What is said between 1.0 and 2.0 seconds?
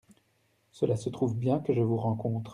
trouve bien que je vous